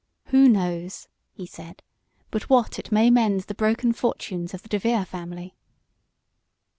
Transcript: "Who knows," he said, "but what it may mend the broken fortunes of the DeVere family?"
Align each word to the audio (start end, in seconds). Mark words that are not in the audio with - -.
"Who 0.29 0.49
knows," 0.49 1.07
he 1.31 1.45
said, 1.45 1.83
"but 2.31 2.49
what 2.49 2.79
it 2.79 2.91
may 2.91 3.11
mend 3.11 3.41
the 3.41 3.53
broken 3.53 3.93
fortunes 3.93 4.51
of 4.51 4.63
the 4.63 4.67
DeVere 4.69 5.05
family?" 5.05 5.53